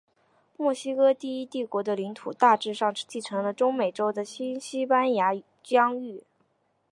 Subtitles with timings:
[0.57, 5.29] 墨西哥第一帝国的领土大致上继承了中美洲的新西班牙
[5.61, 6.23] 疆域。